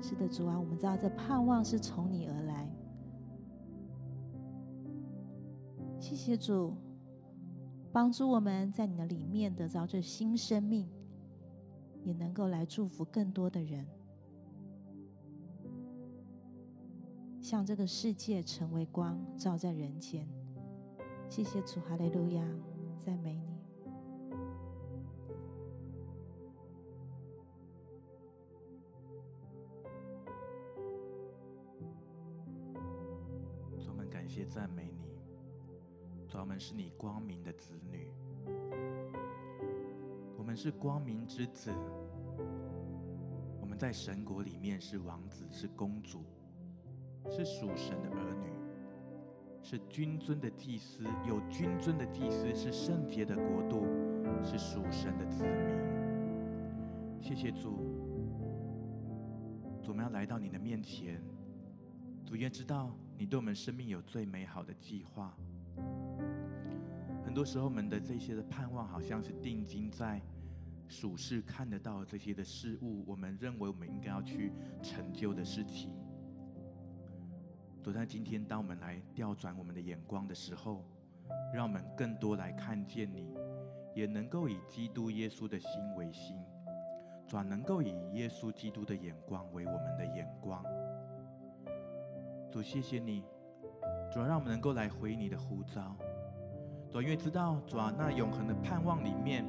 [0.00, 2.70] 是的，主啊，我们知道这盼望是从你而来。
[5.98, 6.74] 谢谢主，
[7.90, 10.88] 帮助我们在你的里面得着这新生命，
[12.04, 13.84] 也能够来祝福更多的人，
[17.40, 20.28] 向这个世界成为光，照在人间。
[21.28, 22.46] 谢谢主，哈利路亚，
[22.98, 23.55] 赞美你。
[36.38, 38.08] 我们是你光明的子女，
[40.36, 41.72] 我们是光明之子，
[43.60, 46.24] 我们在神国里面是王子，是公主，
[47.28, 48.52] 是属神的儿女，
[49.62, 53.84] 是君尊的祭司，有君尊的祭司，是圣洁的国度，
[54.44, 57.20] 是属神的子民。
[57.20, 57.76] 谢谢主，
[59.82, 61.20] 主，我们要来到你的面前，
[62.24, 62.96] 主愿知道。
[63.18, 65.34] 你对我们生命有最美好的计划。
[67.36, 70.22] 很多时候，我们的这些的盼望，好像是定睛在
[70.88, 75.92] 属世看得到这些的事物，我们认为我们应该要去成就的事情。
[77.82, 80.82] 都在今天，当我们来调转我们的眼光的时候，
[81.52, 83.36] 让我们更多来看见你，
[83.94, 86.38] 也能够以基督耶稣的心为心，
[87.26, 90.64] 转能够以耶稣基督的眼光为我们的眼光。
[92.50, 93.22] 主，谢谢你，
[94.10, 95.94] 主让我们能够来回你的呼召。
[96.90, 99.44] 主，因为知道主啊，那永恒的盼望里面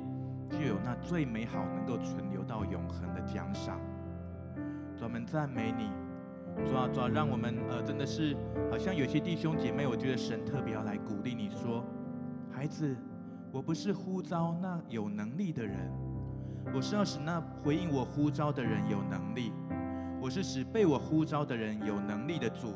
[0.49, 3.79] 就有那最美好能够存留到永恒的奖赏。
[4.97, 5.89] 主，我们赞美你。
[6.65, 8.35] 主啊，主，让我们呃，真的是
[8.71, 11.83] 好像有些弟兄姐妹，我觉得神特别要来鼓励你说，
[12.51, 12.97] 孩子，
[13.51, 15.91] 我不是呼召那有能力的人，
[16.73, 19.53] 我是要使那回应我呼召的人有能力。
[20.19, 22.73] 我是使被我呼召的人有能力的主，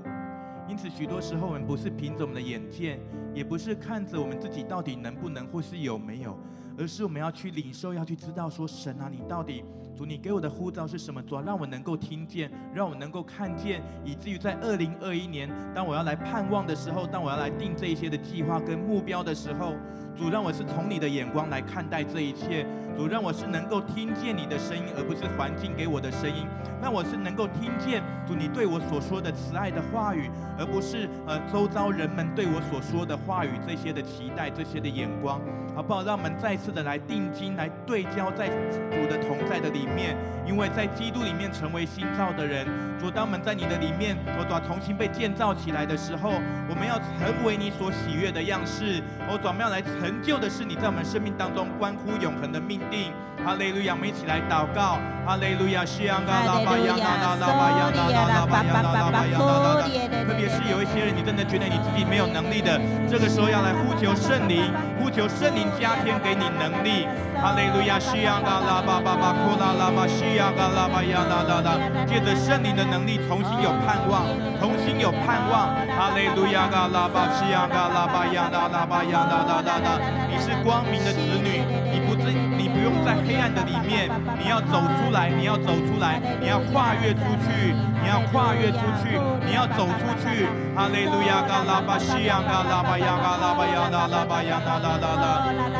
[0.71, 2.97] 因此，许多时候我们不是凭着我们的眼见，
[3.35, 6.37] 也不是看着我们自己到底能不能或是有没有，
[6.77, 9.65] 而是我们要去领受，要去知道说，神啊，你到底。
[9.95, 11.21] 主，你给我的呼召是什么？
[11.21, 19.73] 主，让我能够听见，让我能够看见，以至于在二零二一年，当我要来盼望的时候，当我要来定这一些的计划跟目标的时候，
[20.15, 22.65] 主让我是从你的眼光来看待这一切。
[22.97, 26.45] 主让我是能够听见你的声音，而不是环境给我的声音。
[26.81, 30.29] 让我是能够听见主你对我所说的慈爱的话语，
[30.59, 35.39] 而不是呃周遭人们对我所说的话语这些的期待、这些的眼光，
[35.73, 36.03] 好不好？
[36.03, 38.49] 让我们再次的来定睛，来对焦在
[38.91, 40.15] 主的同在的里里面，
[40.45, 42.67] 因为在基督里面成为新造的人。
[42.99, 46.29] 主，当我们在你的里面，我主重新被建造起来的时候，
[46.69, 49.01] 我们要成为你所喜悦的样式。
[49.27, 52.79] 我主，我们要来成就的是你在我们生命当中关乎永恒的命。
[52.91, 53.13] 定，
[53.45, 53.93] 哈利路亚！
[53.93, 55.85] 我们一起来祷告，哈利路亚！
[55.85, 59.81] 西洋嘎拉巴亚拉拉巴亚那拉拉巴亚那拉巴亚拉。
[60.27, 62.77] 特别是有一些人，你真的觉得你自己没有能力的，
[63.09, 67.07] 这个时候要来呼求圣灵，呼求圣灵加添给你能力。
[67.39, 67.97] 哈利路亚！
[67.97, 71.77] 西洋嘎拉巴巴巴库拉拉巴西呀嘎拉巴亚那拉拉。
[72.07, 74.25] 借着圣灵的能力，重新有盼望，
[74.59, 75.73] 重新有盼望。
[75.95, 76.67] 哈利路亚！
[76.67, 79.99] 嘎拉巴西呀嘎拉巴呀，哒拉巴亚那拉拉拉。
[80.29, 82.71] 你是光明的子女，你不知你。
[82.71, 84.09] 不用在黑暗的里面，
[84.39, 90.47] 你要走出来，你要走出来，你要跨越出去，你要跨越出去，你要走出去。
[90.73, 91.43] 哈利路亚！
[91.43, 95.25] 嘎拉巴西亚嘎拉巴亚嘎拉巴亚那拉巴亚那拉拉拉，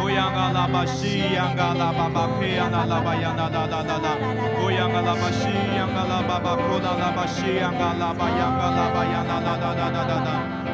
[0.03, 4.07] 乌央嘎拉巴西亚嘎拉巴巴佩亚那拉巴亚那拉拉拉拉，
[4.59, 10.29] 乌央嘎拉巴西亚嘎拉巴巴库拉拉巴西亚嘎拉巴亚嘎拉巴亚那拉拉拉拉拉，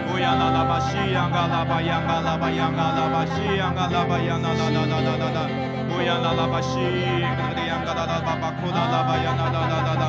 [0.09, 5.76] 乌央嘎拉巴西亚嘎拉巴亚嘎拉巴亚嘎拉巴西亚嘎拉巴亚那拉拉拉拉拉。
[5.97, 6.21] 乌央
[7.86, 10.03] 拉拉巴西，格里央嘎拉拉巴巴库拉拉巴亚那拉拉拉拉，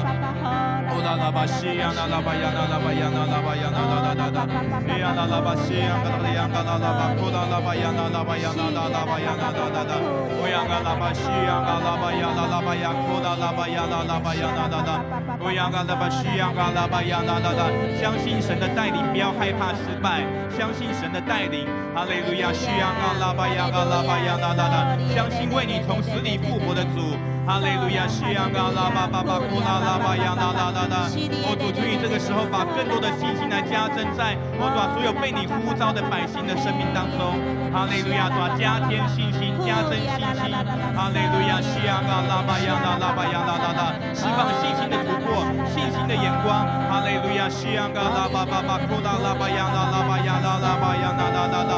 [0.88, 4.40] 乌拉拉巴西央那拉巴亚那拉巴亚那拉巴亚那拉拉拉拉，
[4.88, 9.92] 伊央拉拉巴西央格里央嘎拉拉巴库拉拉巴亚那拉巴亚那拉拉巴亚那拉拉拉，
[10.38, 15.00] 乌央嘎拉巴西央嘎拉巴亚那拉巴亚库拉拉巴亚那拉巴亚那拉拉，
[15.40, 17.62] 乌央嘎拉巴西央嘎拉巴亚那拉拉，
[18.00, 25.68] 相信神的带领，不要害怕失败，相信神的带领，哈利路亚，西央嘎拉巴亚嘎拉巴亚那拉拉，相信为。
[25.68, 27.12] 你从死里复活的主，
[27.48, 28.06] 哈利路亚！
[28.06, 31.08] 西亚嘎拉巴巴巴库拉拉巴亚拉拉拉拉。
[31.48, 37.40] 我主，求你这个时候把更多的信心来加增在我主所有被你呼召的百姓的生命当中。
[37.72, 38.28] 哈利路亚！
[38.28, 40.52] 主加添信心，加增信心。
[40.92, 41.56] 哈利路亚！
[41.64, 43.82] 西亚嘎拉巴亚拉拉巴亚拉拉拉。
[44.12, 45.40] 释放信心的突破，
[45.72, 46.52] 信心的眼光。
[46.92, 47.48] 哈利路亚！
[47.48, 51.72] 西亚嘎拉巴巴巴库拉拉巴亚拉拉巴亚拉拉巴亚拉拉拉拉。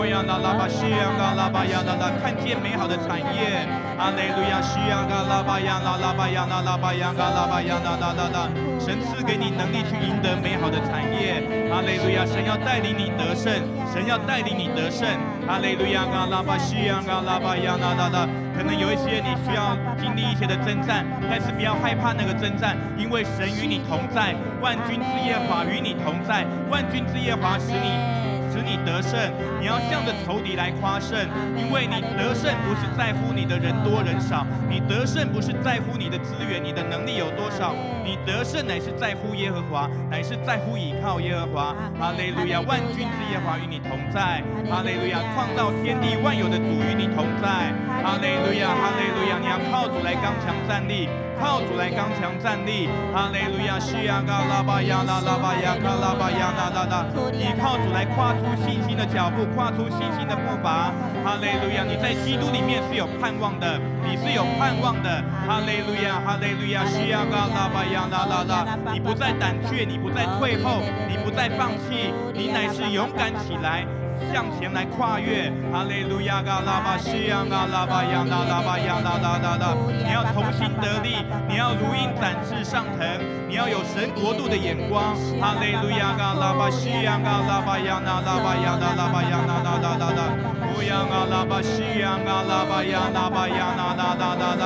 [0.00, 3.68] 我亚拉拉巴西亚嘎拉巴亚拉拉，看见美好的产业。
[4.00, 8.48] 阿雷路亚，西亚嘎拉巴亚那拉巴亚那拉巴亚嘎拉巴亚那拉拉拉，
[8.80, 11.44] 神赐给你能力去赢得美好的产业。
[11.68, 13.52] 阿雷路亚，神要带领你得胜，
[13.92, 15.04] 神要带领你得胜。
[15.44, 18.24] 阿雷路亚，嘎拉巴西亚嘎拉巴亚那拉拉，
[18.56, 24.32] 可能有一些你需要经历一些的征战，但是不要害怕那个征战，因为神与你同在，
[24.64, 28.19] 万军之耶和华与你同在，万军之耶和华使你。
[28.60, 29.18] 使你得胜，
[29.58, 31.16] 你要向着仇敌来夸胜，
[31.56, 41.74] 因为你得胜不是在乎你的人多人少，你得胜不是在乎你的资源、你的能力有多少，你得胜乃是在乎耶和华，乃是在乎倚靠耶和华。
[41.98, 44.44] 哈利路亚，万军之耶和华与你同在。
[44.68, 47.72] 哈利路亚，创造天地万有的主与你同在。
[48.04, 51.08] 哈利路亚，哈利路亚，你要靠主来刚强站立。
[51.40, 60.92] 靠主来刚强站立，哈利路亚，西亚嘎拉巴亚拉拉巴亚卡拉巴亚拉拉拉，你靠主来跨出信心的脚步，跨出信心的步伐，
[61.24, 73.86] 哈利路亚，你在基督里面是有盼望的，你是有盼望的，哈利路亚，哈利路亚，西亚嘎拉巴亚拉拉拉，你不再胆怯，你不再退后，你不再放弃，你乃是勇敢起来。
[74.32, 79.74] 向前来跨越，哈利路亚，嘎拉巴西亚，嘎拉巴亚，那拉巴亚，那拉拉拉，
[80.06, 83.06] 你要同心得力，你要如鹰展翅上腾，
[83.48, 90.22] 你要有神国度的眼光，哈利路亚，嘎拉巴西亚，嘎拉巴亚，那拉巴亚，那拉巴亚，那拉拉拉拉，
[90.70, 94.62] 乌央嘎拉巴西亚，嘎拉巴亚，那巴亚，那拉拉拉拉，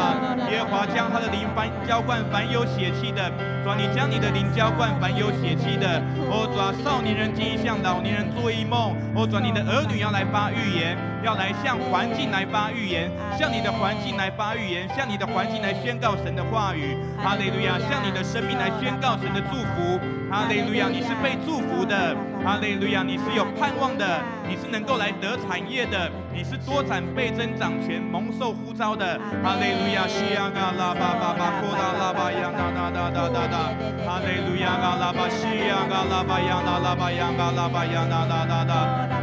[0.53, 3.33] 耶华将他的灵凡浇灌凡有血气的，
[3.65, 9.54] 主，你将你的灵浇灌凡有血气的，哦，主，少年人经异象，老年人做一梦，哦，主，你。
[9.55, 16.99] 你的儿女要来发预言，要来向环境来发预言，向你的环境来发预言，向你的环境来宣告神的话语。
[17.23, 17.79] 哈利路亚！
[17.89, 20.01] 向你的生命来宣告神的祝福。
[20.29, 20.89] 哈利路亚！
[20.91, 22.17] 你是被祝福的。
[22.45, 23.03] 哈利路亚！
[23.03, 24.05] 你是有盼望的，
[24.47, 29.19] 你是能够来得产业的，你是多产倍增长全蒙受呼召的。
[29.43, 30.07] 哈利路亚！
[30.07, 33.57] 西呀嘎拉巴巴巴，库拉拉巴呀哒哒哒哒哒哒。
[34.05, 34.77] 哈利路亚！
[34.77, 38.73] 嘎拉巴西呀嘎拉巴呀啦啦巴呀嘎拉巴呀哒哒哒哒。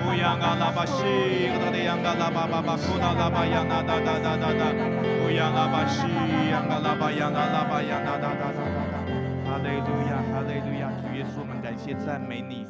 [0.01, 1.05] 乌呀嘎拉巴西，
[1.61, 4.74] 嘎的呀嘎拉巴巴巴，库拉拉巴呀哒哒哒哒哒。
[5.22, 6.09] 乌呀拉巴西
[6.49, 8.97] 呀嘎拉巴呀啦啦巴呀哒哒哒哒哒。
[9.45, 10.17] 哈利路亚！
[10.34, 10.89] 哈利路亚！
[11.05, 12.65] 主耶稣，我们感谢赞美你。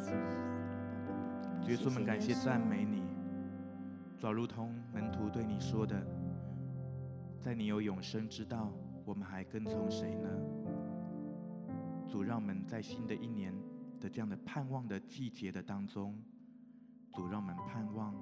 [1.68, 3.02] 耶稣，们感谢赞美你。
[4.18, 6.04] 主如同门徒对你说的，
[7.40, 8.72] 在你有永生之道，
[9.04, 10.28] 我们还跟从谁呢？
[12.08, 13.54] 主，让我们在新的一年
[14.00, 16.20] 的这样的盼望的季节的当中，
[17.12, 18.12] 主让我们盼望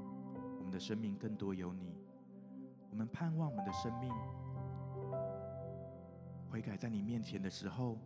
[0.58, 1.98] 我们的生命更多有你。
[2.90, 4.12] 我们盼望我们的生命
[6.50, 7.98] 悔改在你面前的时候，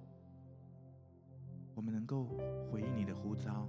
[1.74, 2.24] 我们能够
[2.70, 3.68] 回应你的呼召。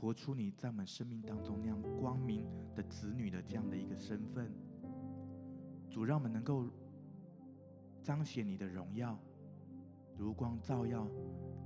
[0.00, 2.46] 活出你在我们生命当中那样光明
[2.76, 4.48] 的子女的这样的一个身份，
[5.90, 6.66] 主让我们能够
[8.00, 9.18] 彰显你的荣耀，
[10.16, 11.04] 如光照耀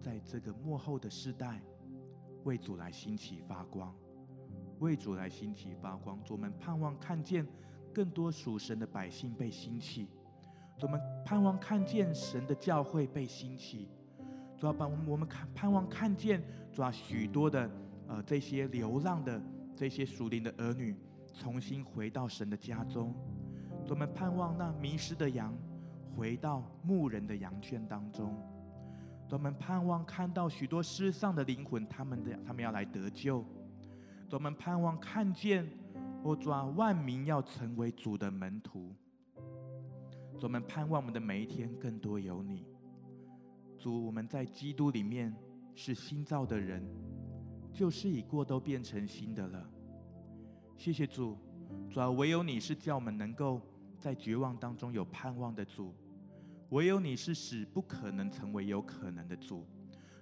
[0.01, 1.61] 在这个幕后的世代，
[2.45, 3.95] 为主来兴起发光，
[4.79, 6.19] 为主来兴起发光。
[6.25, 7.47] 主，我们盼望看见
[7.93, 10.09] 更多属神的百姓被兴起，
[10.79, 13.91] 主，我们盼望看见神的教会被兴起，
[14.57, 17.71] 主要把我们我们看盼望看见主啊许多的。
[18.13, 19.43] 呃，这些流浪的
[19.75, 20.95] 这些属灵的儿女，
[21.33, 23.15] 重新回到神的家中。
[23.89, 25.57] 我们盼望那迷失的羊
[26.15, 28.37] 回到牧人的羊圈当中。
[29.31, 33.43] 我们盼望看到许多失丧的灵魂，他们的他们要来得救。
[34.31, 35.67] 我们盼望看见，
[36.23, 38.95] 我主啊，万民要成为主的门徒。
[40.43, 42.67] 我们盼望我们的每一天更多有你。
[43.79, 45.35] 主，我们在基督里面
[45.75, 46.87] 是新造的人。
[47.73, 49.69] 旧事已过，都变成新的了。
[50.77, 51.39] 谢谢主，
[51.91, 53.61] 主啊，唯有你是叫我们能够
[53.99, 55.95] 在绝望当中有盼望的主，
[56.71, 59.67] 唯有你是使不可能成为有可能的主。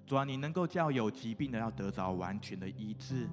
[0.07, 3.29] 主啊，你能够叫有疾病的要得着完全的医治。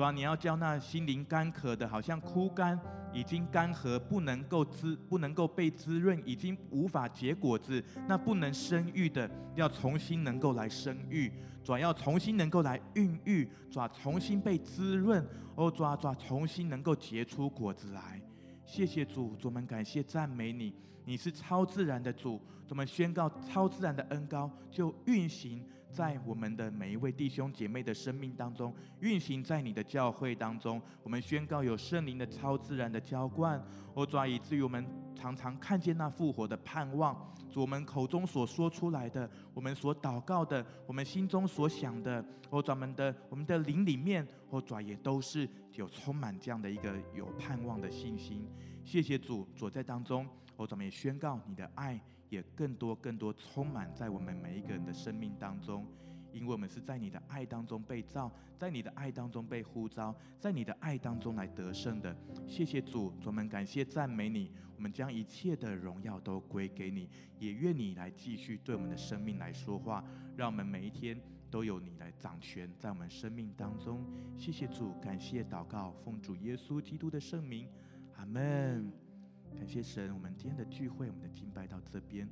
[0.00, 2.80] 主啊，你要叫那心灵干渴的，好像枯干，
[3.12, 11.30] 已经干涸，不能够滋，不能够被滋润，已经无法结果子，那不能生育的，要重新能够来生育。
[11.62, 15.22] 主要重新能够来孕育，主重新被滋润，
[15.54, 18.18] 哦，主主重新能够结出果子来。
[18.64, 20.74] 谢谢主，主们感谢赞美你，
[21.04, 30.80] 你是超自然的主，主们宣告超自然的恩膏就运行在我们的每一位弟兄姐妹的生命当中，运行在你的教会当中。
[31.02, 33.60] 我们宣告有圣灵的超自然的浇灌，
[33.94, 37.14] 哦，主以至于我们常常看见那复活的盼望。
[37.50, 48.48] 主，我们口中所说出来的，我们所祷告的，我们心中所想的，哦，主们的，我们的灵里面，哦，主也都是有充满这样的一个有盼望的信心。
[48.84, 50.24] 谢谢主，主在当中，
[50.56, 52.00] 哦，主们也宣告你的爱
[52.30, 55.86] 也更多更多充满在我们每一个人的生命当中。
[56.32, 62.16] 因为我们是在你的爱当中被造，在你的爱当中被呼召，在你的爱当中来得胜的。
[62.46, 64.48] 谢谢主，我们感谢赞美你。
[64.76, 67.08] 我们将一切的荣耀都归给你，
[67.40, 70.04] 也愿你来继续对我们的生命来说话，
[70.36, 71.20] 让我们每一天
[71.50, 74.06] 都有你来掌权在我们生命当中。
[74.38, 77.68] 谢谢主，感谢祷告，奉主耶稣基督的圣名，
[78.16, 79.09] 阿门。
[79.56, 82.28] 感谢神，我们今天的聚会，我们的敬拜到这边。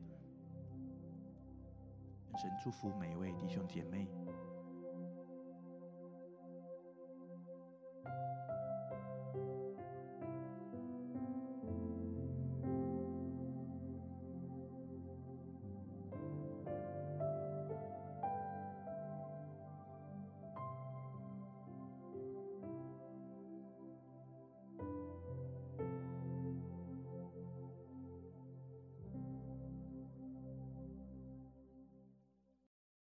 [2.36, 4.08] 神祝福每一位弟兄姐妹。